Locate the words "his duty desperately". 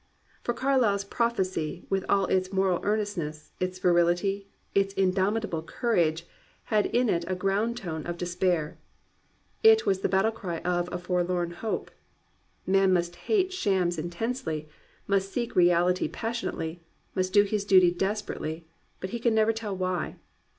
17.43-18.65